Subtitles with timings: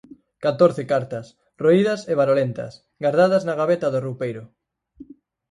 [0.45, 1.27] Catorce cartas,
[1.63, 4.43] roídas e barolentas, gardadas na gabeta do roupeiro